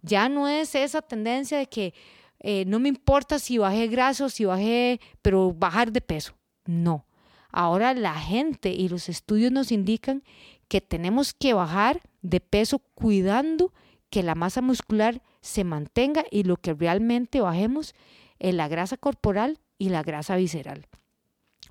Ya 0.01 0.27
no 0.27 0.49
es 0.49 0.75
esa 0.75 1.01
tendencia 1.01 1.59
de 1.59 1.67
que 1.67 1.93
eh, 2.39 2.65
no 2.67 2.81
me 2.81 2.89
importa 2.89 3.39
si 3.39 3.57
bajé 3.57 3.87
grasa 3.87 4.25
o 4.25 4.29
si 4.29 4.43
bajé, 4.43 4.99
pero 5.21 5.53
bajar 5.53 5.93
de 5.93 6.01
peso. 6.01 6.33
No. 6.65 7.05
Ahora 7.49 7.93
la 7.93 8.15
gente 8.15 8.69
y 8.69 8.89
los 8.89 9.07
estudios 9.07 9.53
nos 9.53 9.71
indican 9.71 10.25
que 10.67 10.81
tenemos 10.81 11.33
que 11.33 11.53
bajar 11.53 12.01
de 12.21 12.41
peso 12.41 12.79
cuidando 12.95 13.73
que 14.09 14.23
la 14.23 14.35
masa 14.35 14.61
muscular 14.61 15.21
se 15.39 15.63
mantenga 15.63 16.25
y 16.29 16.43
lo 16.43 16.57
que 16.57 16.73
realmente 16.73 17.39
bajemos 17.39 17.95
es 18.39 18.53
la 18.53 18.67
grasa 18.67 18.97
corporal 18.97 19.57
y 19.81 19.89
la 19.89 20.03
grasa 20.03 20.35
visceral. 20.35 20.87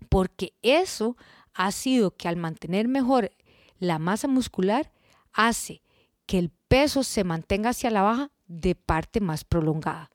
Porque 0.09 0.55
eso 0.63 1.17
ha 1.55 1.71
sido 1.71 2.17
que 2.17 2.27
al 2.27 2.35
mantener 2.35 2.89
mejor 2.89 3.31
la 3.79 4.01
masa 4.01 4.27
muscular 4.27 4.91
hace 5.33 5.85
que 6.27 6.41
el 6.41 6.51
peso 6.67 7.05
se 7.05 7.23
mantenga 7.23 7.71
hacia 7.71 7.89
la 7.89 8.03
baja 8.03 8.33
de 8.49 8.75
parte 8.75 9.21
más 9.21 9.45
prolongada. 9.45 10.11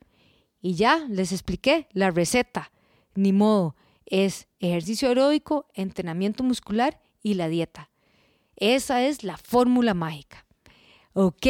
Y 0.60 0.74
ya 0.74 1.06
les 1.08 1.32
expliqué 1.32 1.88
la 1.92 2.10
receta. 2.10 2.70
Ni 3.14 3.32
modo, 3.32 3.76
es 4.04 4.46
ejercicio 4.58 5.08
aeróbico, 5.08 5.70
entrenamiento 5.72 6.44
muscular 6.44 7.00
y 7.22 7.32
la 7.32 7.48
dieta. 7.48 7.90
Esa 8.56 9.06
es 9.06 9.24
la 9.24 9.38
fórmula 9.38 9.94
mágica. 9.94 10.44
Ok, 11.14 11.46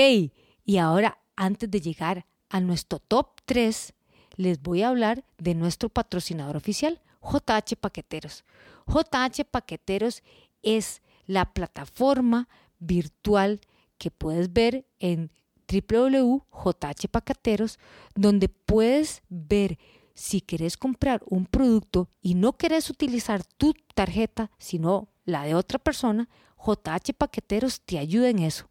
y 0.65 0.76
ahora 0.76 1.19
antes 1.35 1.69
de 1.69 1.81
llegar 1.81 2.25
a 2.50 2.61
nuestro 2.61 3.00
top 3.00 3.41
3, 3.47 3.95
les 4.37 4.62
voy 4.62 4.83
a 4.83 4.88
hablar 4.88 5.25
de 5.38 5.55
nuestro 5.55 5.88
patrocinador 5.88 6.57
oficial, 6.57 7.00
JH 7.23 7.76
Paqueteros. 7.81 8.45
JH 8.87 9.45
Paqueteros 9.50 10.23
es 10.62 11.02
la 11.26 11.52
plataforma 11.52 12.49
virtual 12.78 13.61
que 13.99 14.11
puedes 14.11 14.52
ver 14.52 14.87
en 15.00 15.31
www.jhpacateros, 15.69 17.78
donde 18.14 18.49
puedes 18.49 19.23
ver 19.28 19.78
si 20.14 20.40
querés 20.40 20.76
comprar 20.76 21.23
un 21.26 21.47
producto 21.47 22.09
y 22.23 22.35
no 22.35 22.57
querés 22.57 22.90
utilizar 22.90 23.45
tu 23.45 23.75
tarjeta, 23.95 24.50
sino 24.59 25.09
la 25.25 25.45
de 25.45 25.55
otra 25.55 25.78
persona, 25.78 26.28
JH 26.59 27.12
Paqueteros 27.16 27.81
te 27.83 27.99
ayuda 27.99 28.31
en 28.31 28.40
eso. 28.40 28.69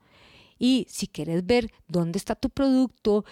Y 0.58 0.88
si 0.90 1.08
quieres 1.08 1.46
ver 1.46 1.72
dónde 1.88 2.18
está 2.18 2.36
tu 2.36 2.50
producto, 2.50 3.26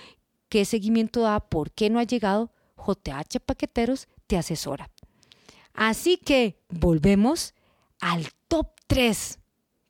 qué 0.54 0.66
seguimiento 0.66 1.22
da, 1.22 1.40
por 1.40 1.72
qué 1.72 1.90
no 1.90 1.98
ha 1.98 2.04
llegado, 2.04 2.52
JH 2.78 3.40
Paqueteros 3.40 4.08
te 4.28 4.38
asesora. 4.38 4.92
Así 5.74 6.18
que 6.18 6.60
volvemos 6.70 7.56
al 8.00 8.28
top 8.48 8.68
3. 8.86 9.40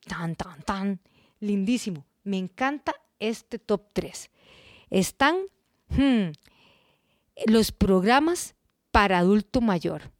Tan, 0.07 0.37
tan, 0.37 0.61
tan. 0.61 1.01
Lindísimo. 1.41 2.05
Me 2.23 2.37
encanta 2.37 2.95
este 3.19 3.59
top 3.59 3.89
3. 3.91 4.29
Están 4.89 5.35
hmm, 5.89 6.31
los 7.47 7.73
programas 7.73 8.55
para 8.91 9.17
adulto 9.17 9.59
mayor. 9.59 10.13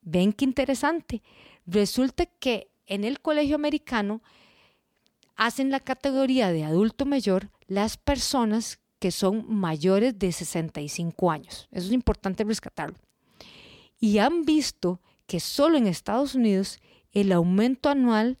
Ven 0.00 0.32
qué 0.32 0.46
interesante. 0.46 1.22
Resulta 1.66 2.24
que 2.24 2.70
en 2.86 3.04
el 3.04 3.20
colegio 3.20 3.56
americano 3.56 4.22
hacen 5.36 5.70
la 5.70 5.80
categoría 5.80 6.52
de 6.52 6.64
adulto 6.64 7.04
mayor 7.04 7.50
las 7.66 7.98
personas 7.98 8.80
que 8.98 9.10
son 9.10 9.44
mayores 9.48 10.18
de 10.18 10.32
65 10.32 11.30
años. 11.30 11.68
Eso 11.70 11.86
es 11.86 11.92
importante 11.92 12.44
rescatarlo. 12.44 12.96
Y 14.00 14.18
han 14.18 14.44
visto 14.44 15.00
que 15.26 15.40
solo 15.40 15.76
en 15.76 15.86
Estados 15.86 16.34
Unidos 16.34 16.80
el 17.12 17.32
aumento 17.32 17.88
anual 17.88 18.38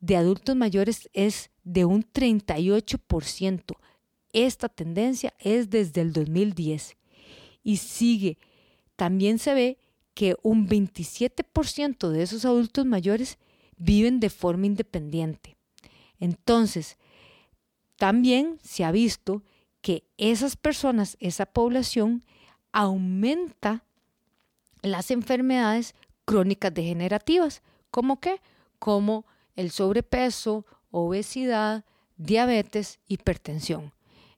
de 0.00 0.16
adultos 0.16 0.56
mayores 0.56 1.08
es 1.12 1.50
de 1.64 1.84
un 1.84 2.04
38%. 2.04 3.76
Esta 4.32 4.68
tendencia 4.68 5.34
es 5.38 5.70
desde 5.70 6.00
el 6.02 6.12
2010 6.12 6.96
y 7.62 7.76
sigue. 7.78 8.38
También 8.96 9.38
se 9.38 9.54
ve 9.54 9.78
que 10.14 10.36
un 10.42 10.68
27% 10.68 12.08
de 12.08 12.22
esos 12.22 12.44
adultos 12.44 12.86
mayores 12.86 13.38
viven 13.76 14.20
de 14.20 14.30
forma 14.30 14.66
independiente. 14.66 15.56
Entonces, 16.18 16.96
también 17.96 18.58
se 18.62 18.84
ha 18.84 18.92
visto 18.92 19.42
que 19.86 20.02
esas 20.18 20.56
personas, 20.56 21.16
esa 21.20 21.46
población, 21.46 22.24
aumenta 22.72 23.84
las 24.82 25.12
enfermedades 25.12 25.94
crónicas 26.24 26.74
degenerativas, 26.74 27.62
como 27.92 28.18
qué? 28.18 28.40
Como 28.80 29.26
el 29.54 29.70
sobrepeso, 29.70 30.66
obesidad, 30.90 31.84
diabetes, 32.16 32.98
hipertensión. 33.06 33.92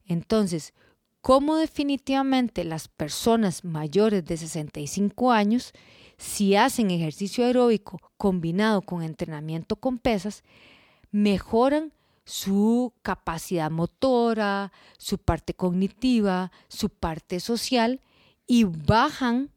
Entonces, 0.04 0.74
como 1.22 1.56
definitivamente 1.56 2.62
las 2.62 2.88
personas 2.88 3.64
mayores 3.64 4.26
de 4.26 4.36
65 4.36 5.32
años, 5.32 5.72
si 6.18 6.56
hacen 6.56 6.90
ejercicio 6.90 7.46
aeróbico 7.46 7.98
combinado 8.18 8.82
con 8.82 9.02
entrenamiento 9.02 9.76
con 9.76 9.96
pesas, 9.96 10.44
mejoran 11.10 11.94
su 12.28 12.92
capacidad 13.00 13.70
motora, 13.70 14.70
su 14.98 15.16
parte 15.16 15.54
cognitiva, 15.54 16.52
su 16.68 16.90
parte 16.90 17.40
social 17.40 18.02
y 18.46 18.64
bajan 18.64 19.50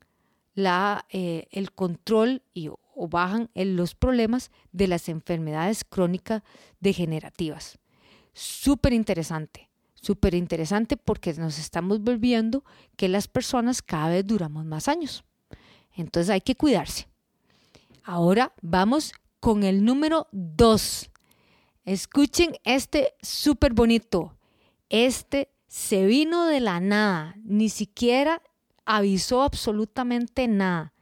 la, 0.54 1.06
eh, 1.10 1.50
el 1.52 1.74
control 1.74 2.44
y, 2.54 2.70
o 2.70 3.08
bajan 3.10 3.50
los 3.56 3.94
problemas 3.94 4.52
de 4.72 4.88
las 4.88 5.10
enfermedades 5.10 5.84
crónicas 5.84 6.44
degenerativas. 6.80 7.78
Súper 8.32 8.94
interesante, 8.94 9.70
súper 9.94 10.34
interesante 10.34 10.96
porque 10.96 11.34
nos 11.34 11.60
estamos 11.60 12.00
volviendo 12.00 12.64
que 12.96 13.10
las 13.10 13.28
personas 13.28 13.82
cada 13.82 14.08
vez 14.12 14.26
duramos 14.26 14.64
más 14.64 14.88
años. 14.88 15.26
Entonces 15.94 16.30
hay 16.30 16.42
que 16.42 16.56
cuidarse. 16.56 17.10
Ahora 18.06 18.54
vamos 18.62 19.12
con 19.42 19.64
el 19.64 19.84
número 19.84 20.30
2. 20.32 21.11
Escuchen 21.86 22.56
este 22.64 23.16
súper 23.22 23.74
bonito. 23.74 24.38
Este 24.90 25.50
se 25.68 26.06
vino 26.06 26.46
de 26.46 26.60
la 26.60 26.80
nada, 26.80 27.36
ni 27.44 27.70
siquiera 27.70 28.42
avisó 28.86 29.42
absolutamente 29.42 30.48
nada 30.48 30.94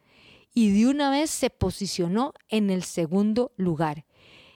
y 0.53 0.71
de 0.71 0.89
una 0.89 1.09
vez 1.09 1.29
se 1.29 1.49
posicionó 1.49 2.33
en 2.49 2.69
el 2.69 2.83
segundo 2.83 3.51
lugar. 3.57 4.05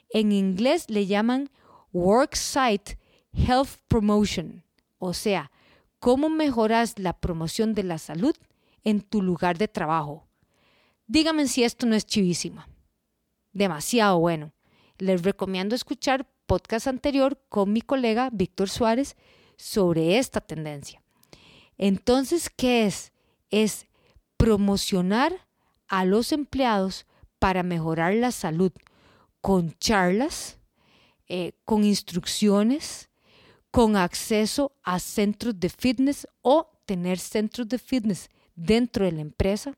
En 0.09 0.31
inglés 0.31 0.89
le 0.89 1.07
llaman 1.07 1.49
Worksite 1.91 2.99
Health 3.33 3.79
Promotion, 3.87 4.63
o 4.99 5.13
sea, 5.13 5.51
cómo 5.99 6.29
mejoras 6.29 6.99
la 6.99 7.13
promoción 7.13 7.73
de 7.73 7.83
la 7.83 7.97
salud 7.97 8.35
en 8.83 9.01
tu 9.01 9.21
lugar 9.21 9.57
de 9.57 9.67
trabajo. 9.67 10.27
Díganme 11.07 11.47
si 11.47 11.63
esto 11.63 11.85
no 11.85 11.95
es 11.95 12.05
chivísima. 12.05 12.67
Demasiado 13.51 14.19
bueno. 14.19 14.51
Les 14.97 15.23
recomiendo 15.23 15.75
escuchar 15.75 16.27
podcast 16.45 16.87
anterior 16.87 17.41
con 17.49 17.73
mi 17.73 17.81
colega 17.81 18.29
Víctor 18.31 18.69
Suárez 18.69 19.15
sobre 19.57 20.17
esta 20.17 20.39
tendencia. 20.39 21.01
Entonces, 21.77 22.49
¿qué 22.49 22.85
es? 22.85 23.11
Es 23.49 23.87
promocionar 24.37 25.47
a 25.87 26.05
los 26.05 26.31
empleados 26.31 27.05
para 27.39 27.63
mejorar 27.63 28.13
la 28.13 28.31
salud 28.31 28.71
con 29.41 29.73
charlas, 29.79 30.59
eh, 31.27 31.53
con 31.65 31.83
instrucciones, 31.83 33.09
con 33.71 33.95
acceso 33.95 34.75
a 34.83 34.99
centros 34.99 35.59
de 35.59 35.69
fitness 35.69 36.27
o 36.41 36.69
tener 36.85 37.17
centros 37.17 37.67
de 37.67 37.79
fitness 37.79 38.29
dentro 38.55 39.05
de 39.05 39.13
la 39.13 39.21
empresa. 39.21 39.75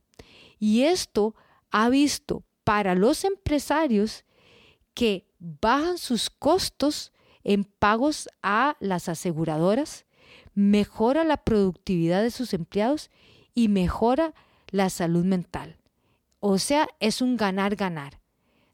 Y 0.59 0.83
esto 0.83 1.35
ha 1.71 1.89
visto 1.89 2.43
para 2.63 2.95
los 2.95 3.23
empresarios 3.23 4.25
que 4.95 5.27
bajan 5.37 5.99
sus 5.99 6.31
costos 6.31 7.11
en 7.43 7.63
pagos 7.63 8.27
a 8.41 8.75
las 8.79 9.07
aseguradoras, 9.07 10.05
mejora 10.55 11.23
la 11.23 11.37
productividad 11.37 12.23
de 12.23 12.31
sus 12.31 12.53
empleados 12.53 13.11
y 13.53 13.67
mejora 13.67 14.33
la 14.69 14.89
salud 14.89 15.23
mental. 15.23 15.77
O 16.39 16.57
sea, 16.57 16.87
es 16.99 17.21
un 17.21 17.37
ganar-ganar. 17.37 18.19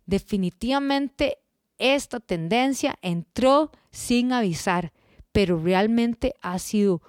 Definitivamente 0.05 1.39
esta 1.77 2.19
tendencia 2.19 2.97
entró 3.01 3.71
sin 3.91 4.31
avisar, 4.31 4.93
pero 5.31 5.59
realmente 5.59 6.35
ha 6.41 6.59
sido 6.59 7.01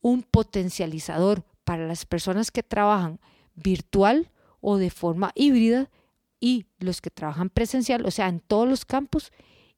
un 0.00 0.22
potencializador 0.22 1.44
para 1.64 1.86
las 1.86 2.04
personas 2.04 2.50
que 2.50 2.62
trabajan 2.62 3.20
virtual 3.54 4.30
o 4.60 4.76
de 4.76 4.90
forma 4.90 5.32
híbrida 5.34 5.90
y 6.40 6.66
los 6.78 7.00
que 7.00 7.10
trabajan 7.10 7.50
presencial, 7.50 8.06
o 8.06 8.10
sea, 8.10 8.28
en 8.28 8.40
todos 8.40 8.68
los 8.68 8.84
campos, 8.84 9.32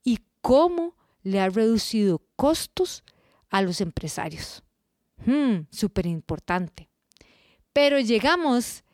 y 0.05 0.19
cómo 0.41 0.95
le 1.23 1.41
ha 1.41 1.49
reducido 1.49 2.23
costos 2.37 3.05
a 3.51 3.63
los 3.63 3.81
empresarios. 3.81 4.63
Hmm, 5.27 5.67
Súper 5.71 6.07
importante. 6.07 6.89
Pero 7.73 8.01
llegamos 8.01 8.85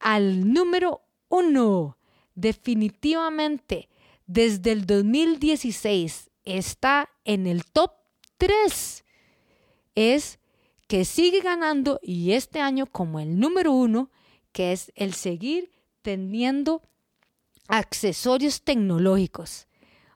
al 0.00 0.52
número 0.52 1.02
uno. 1.28 1.96
Definitivamente, 2.34 3.88
desde 4.26 4.72
el 4.72 4.86
2016 4.86 6.30
está 6.44 7.10
en 7.24 7.46
el 7.46 7.64
top 7.64 7.92
3. 8.38 9.04
Es 9.94 10.38
que 10.86 11.04
sigue 11.04 11.40
ganando 11.40 11.98
y 12.02 12.32
este 12.32 12.60
año 12.60 12.86
como 12.86 13.20
el 13.20 13.38
número 13.38 13.72
uno, 13.72 14.10
que 14.52 14.72
es 14.72 14.92
el 14.94 15.14
seguir 15.14 15.72
teniendo 16.02 16.82
accesorios 17.68 18.62
tecnológicos. 18.62 19.68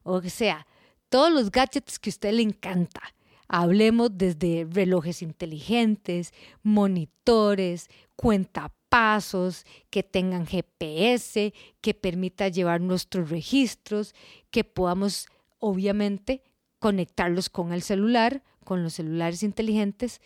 O 0.02 0.20
sea, 0.22 0.66
todos 1.08 1.30
los 1.32 1.50
gadgets 1.50 1.98
que 1.98 2.10
a 2.10 2.12
usted 2.12 2.32
le 2.32 2.42
encanta. 2.42 3.02
Hablemos 3.46 4.10
desde 4.14 4.66
relojes 4.68 5.20
inteligentes, 5.20 6.32
monitores, 6.62 7.88
cuenta 8.16 8.72
pasos, 8.88 9.64
que 9.90 10.02
tengan 10.02 10.46
GPS, 10.46 11.52
que 11.80 11.94
permita 11.94 12.48
llevar 12.48 12.80
nuestros 12.80 13.30
registros, 13.30 14.14
que 14.50 14.64
podamos 14.64 15.28
obviamente 15.58 16.42
conectarlos 16.78 17.50
con 17.50 17.72
el 17.72 17.82
celular, 17.82 18.42
con 18.64 18.82
los 18.82 18.94
celulares 18.94 19.42
inteligentes. 19.42 20.20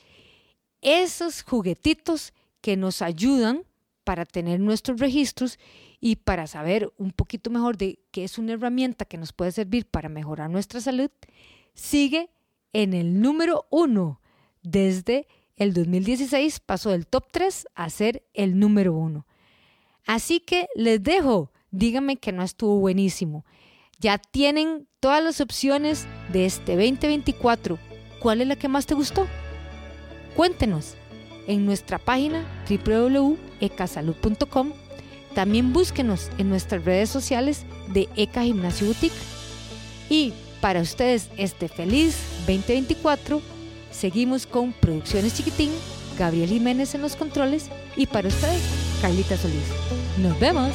Esos 0.80 1.42
juguetitos 1.42 2.32
que 2.60 2.76
nos 2.76 3.02
ayudan 3.02 3.64
para 4.06 4.24
tener 4.24 4.60
nuestros 4.60 5.00
registros 5.00 5.58
y 6.00 6.14
para 6.14 6.46
saber 6.46 6.92
un 6.96 7.10
poquito 7.10 7.50
mejor 7.50 7.76
de 7.76 7.98
qué 8.12 8.22
es 8.22 8.38
una 8.38 8.52
herramienta 8.52 9.04
que 9.04 9.18
nos 9.18 9.32
puede 9.32 9.50
servir 9.50 9.84
para 9.84 10.08
mejorar 10.08 10.48
nuestra 10.48 10.80
salud, 10.80 11.10
sigue 11.74 12.30
en 12.72 12.94
el 12.94 13.20
número 13.20 13.66
uno 13.68 14.20
desde 14.62 15.26
el 15.56 15.74
2016 15.74 16.60
pasó 16.60 16.90
del 16.90 17.08
top 17.08 17.24
3 17.32 17.66
a 17.74 17.90
ser 17.90 18.22
el 18.32 18.60
número 18.60 18.94
1. 18.94 19.26
Así 20.06 20.38
que 20.38 20.68
les 20.76 21.02
dejo, 21.02 21.50
díganme 21.72 22.16
que 22.18 22.30
no 22.30 22.44
estuvo 22.44 22.78
buenísimo. 22.78 23.44
Ya 23.98 24.18
tienen 24.18 24.86
todas 25.00 25.24
las 25.24 25.40
opciones 25.40 26.06
de 26.32 26.46
este 26.46 26.76
2024. 26.76 27.76
¿Cuál 28.20 28.42
es 28.42 28.46
la 28.46 28.54
que 28.54 28.68
más 28.68 28.86
te 28.86 28.94
gustó? 28.94 29.26
Cuéntenos 30.36 30.94
en 31.46 31.66
nuestra 31.66 31.98
página 31.98 32.44
www.ecasalud.com. 32.68 34.72
También 35.34 35.72
búsquenos 35.72 36.30
en 36.38 36.48
nuestras 36.48 36.84
redes 36.84 37.10
sociales 37.10 37.64
de 37.88 38.08
ECA 38.16 38.42
Gimnasio 38.42 38.86
Boutique. 38.86 39.16
Y 40.08 40.32
para 40.60 40.80
ustedes 40.80 41.28
este 41.36 41.68
feliz 41.68 42.16
2024, 42.46 43.42
seguimos 43.90 44.46
con 44.46 44.72
Producciones 44.72 45.34
Chiquitín, 45.34 45.70
Gabriel 46.18 46.48
Jiménez 46.48 46.94
en 46.94 47.02
los 47.02 47.16
controles 47.16 47.68
y 47.96 48.06
para 48.06 48.28
ustedes, 48.28 48.62
Carlita 49.02 49.36
Solís. 49.36 49.68
Nos 50.18 50.38
vemos. 50.40 50.72